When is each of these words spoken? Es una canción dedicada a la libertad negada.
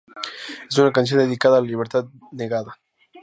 Es 0.67 0.79
una 0.79 0.91
canción 0.91 1.19
dedicada 1.19 1.59
a 1.59 1.61
la 1.61 1.67
libertad 1.67 2.05
negada. 2.31 2.75